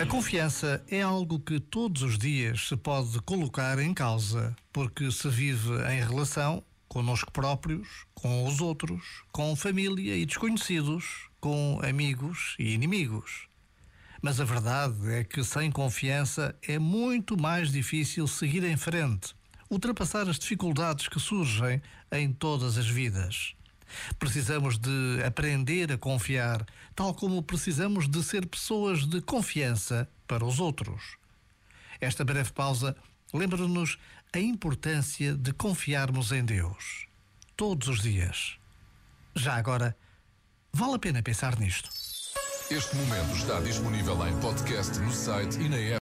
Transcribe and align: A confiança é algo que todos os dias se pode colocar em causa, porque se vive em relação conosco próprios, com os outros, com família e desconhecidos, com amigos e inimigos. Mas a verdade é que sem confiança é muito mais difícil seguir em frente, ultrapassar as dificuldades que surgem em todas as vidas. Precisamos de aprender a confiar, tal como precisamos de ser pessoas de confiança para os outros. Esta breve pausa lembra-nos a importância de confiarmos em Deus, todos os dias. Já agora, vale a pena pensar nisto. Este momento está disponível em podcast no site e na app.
A 0.00 0.06
confiança 0.06 0.82
é 0.88 1.02
algo 1.02 1.38
que 1.38 1.60
todos 1.60 2.00
os 2.00 2.16
dias 2.16 2.68
se 2.68 2.74
pode 2.74 3.20
colocar 3.20 3.78
em 3.78 3.92
causa, 3.92 4.56
porque 4.72 5.12
se 5.12 5.28
vive 5.28 5.74
em 5.92 6.02
relação 6.02 6.64
conosco 6.88 7.30
próprios, 7.30 8.06
com 8.14 8.46
os 8.46 8.62
outros, 8.62 9.02
com 9.30 9.54
família 9.54 10.16
e 10.16 10.24
desconhecidos, 10.24 11.28
com 11.38 11.78
amigos 11.82 12.56
e 12.58 12.72
inimigos. 12.72 13.46
Mas 14.22 14.40
a 14.40 14.44
verdade 14.46 15.12
é 15.12 15.22
que 15.22 15.44
sem 15.44 15.70
confiança 15.70 16.56
é 16.66 16.78
muito 16.78 17.38
mais 17.38 17.70
difícil 17.70 18.26
seguir 18.26 18.64
em 18.64 18.78
frente, 18.78 19.34
ultrapassar 19.68 20.26
as 20.30 20.38
dificuldades 20.38 21.08
que 21.08 21.20
surgem 21.20 21.82
em 22.10 22.32
todas 22.32 22.78
as 22.78 22.88
vidas. 22.88 23.54
Precisamos 24.18 24.78
de 24.78 25.22
aprender 25.24 25.92
a 25.92 25.98
confiar, 25.98 26.66
tal 26.94 27.14
como 27.14 27.42
precisamos 27.42 28.08
de 28.08 28.22
ser 28.22 28.46
pessoas 28.46 29.06
de 29.06 29.20
confiança 29.20 30.08
para 30.26 30.44
os 30.44 30.60
outros. 30.60 31.16
Esta 32.00 32.24
breve 32.24 32.52
pausa 32.52 32.96
lembra-nos 33.32 33.98
a 34.32 34.38
importância 34.38 35.34
de 35.34 35.52
confiarmos 35.52 36.32
em 36.32 36.44
Deus, 36.44 37.06
todos 37.56 37.88
os 37.88 38.02
dias. 38.02 38.56
Já 39.34 39.54
agora, 39.54 39.96
vale 40.72 40.94
a 40.94 40.98
pena 40.98 41.22
pensar 41.22 41.58
nisto. 41.58 41.88
Este 42.70 42.94
momento 42.94 43.34
está 43.34 43.58
disponível 43.60 44.24
em 44.28 44.40
podcast 44.40 44.96
no 45.00 45.10
site 45.10 45.58
e 45.58 45.68
na 45.68 45.76
app. 45.76 45.98